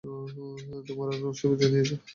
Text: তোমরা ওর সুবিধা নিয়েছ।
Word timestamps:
তোমরা 0.87 1.11
ওর 1.19 1.35
সুবিধা 1.39 1.65
নিয়েছ। 1.71 1.91